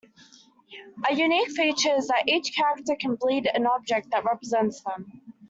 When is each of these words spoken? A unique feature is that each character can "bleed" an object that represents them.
A 1.07 1.13
unique 1.13 1.51
feature 1.51 1.93
is 1.93 2.07
that 2.07 2.23
each 2.27 2.55
character 2.55 2.95
can 2.95 3.13
"bleed" 3.13 3.45
an 3.53 3.67
object 3.67 4.09
that 4.09 4.23
represents 4.25 4.81
them. 4.81 5.21